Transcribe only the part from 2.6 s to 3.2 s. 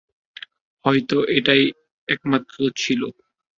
এটাই ছিল।